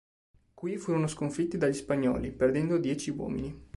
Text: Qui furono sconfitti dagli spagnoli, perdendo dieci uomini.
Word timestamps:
Qui 0.55 0.77
furono 0.79 1.05
sconfitti 1.05 1.59
dagli 1.59 1.75
spagnoli, 1.75 2.31
perdendo 2.31 2.79
dieci 2.79 3.11
uomini. 3.11 3.69